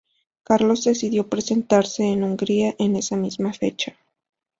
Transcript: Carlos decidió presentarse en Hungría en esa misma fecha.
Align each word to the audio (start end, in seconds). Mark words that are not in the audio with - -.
Carlos 0.41 0.83
decidió 0.83 1.27
presentarse 1.29 2.03
en 2.03 2.23
Hungría 2.23 2.73
en 2.79 2.95
esa 2.95 3.15
misma 3.17 3.53
fecha. 3.53 3.95